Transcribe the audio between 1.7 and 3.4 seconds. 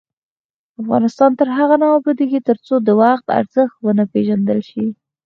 نه ابادیږي، ترڅو د وخت